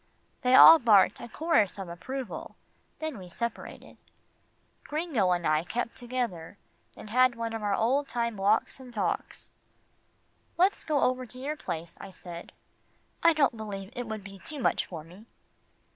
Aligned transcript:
They 0.41 0.55
all 0.55 0.79
barked 0.79 1.19
a 1.19 1.29
chorus 1.29 1.77
of 1.77 1.87
approval, 1.87 2.55
then 2.97 3.19
we 3.19 3.29
separated. 3.29 3.97
Gringo 4.83 5.29
and 5.29 5.45
I 5.45 5.63
kept 5.63 5.95
together, 5.95 6.57
and 6.97 7.11
had 7.11 7.35
one 7.35 7.53
of 7.53 7.61
our 7.61 7.75
old 7.75 8.07
time 8.07 8.35
walks 8.35 8.79
and 8.79 8.91
talks. 8.91 9.51
"Let's 10.57 10.83
go 10.83 11.01
over 11.03 11.27
to 11.27 11.37
your 11.37 11.55
place," 11.55 11.99
I 12.01 12.09
said. 12.09 12.51
"I 13.21 13.33
don't 13.33 13.55
believe 13.55 13.93
it 13.95 14.07
would 14.07 14.23
be 14.23 14.39
too 14.39 14.59
much 14.59 14.87
for 14.87 15.03
me." 15.03 15.27